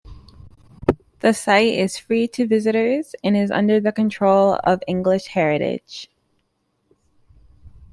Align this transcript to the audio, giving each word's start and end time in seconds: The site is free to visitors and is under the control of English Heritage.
The 1.19 1.31
site 1.31 1.73
is 1.75 1.99
free 1.99 2.27
to 2.29 2.47
visitors 2.47 3.13
and 3.23 3.37
is 3.37 3.51
under 3.51 3.79
the 3.79 3.91
control 3.91 4.59
of 4.63 4.81
English 4.87 5.27
Heritage. 5.27 6.09